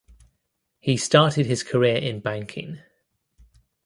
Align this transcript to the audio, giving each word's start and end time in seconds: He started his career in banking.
He 0.79 0.97
started 0.97 1.45
his 1.45 1.61
career 1.61 1.97
in 1.97 2.21
banking. 2.21 2.79